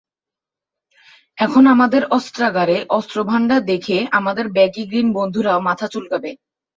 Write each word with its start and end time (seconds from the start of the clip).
এখন 1.37 1.63
আমাদের 1.67 2.01
অস্ত্রাগারের 2.09 2.81
অস্ত্রভান্ডার 2.89 3.61
দেখে 3.63 3.97
আমাদের 4.11 4.45
ব্যাগি 4.49 4.83
গ্রিন 4.85 5.07
বন্ধুরাও 5.13 5.59
মাথা 5.61 5.87
চুলকাবে। 5.87 6.29